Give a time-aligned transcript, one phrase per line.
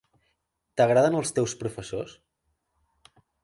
[0.81, 2.17] T'agraden els teus professors?